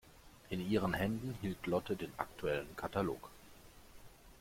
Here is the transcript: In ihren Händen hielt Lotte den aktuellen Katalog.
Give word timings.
In 0.49 0.67
ihren 0.71 0.95
Händen 0.95 1.37
hielt 1.41 1.67
Lotte 1.67 1.95
den 1.95 2.11
aktuellen 2.17 2.75
Katalog. 2.75 3.29